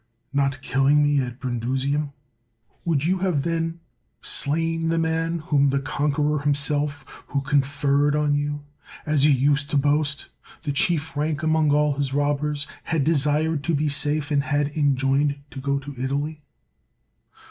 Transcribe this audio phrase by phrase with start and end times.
[0.33, 2.11] not killing me at Brundusium?
[2.85, 3.69] Would you then
[4.19, 8.63] have slain the man whom the con queror himself, who conferred on you,
[9.05, 10.29] as you used to boast,
[10.63, 14.75] the chief rank among all his rob bers, had desired to be safe, and had
[14.75, 16.41] enjoined to go to Italy?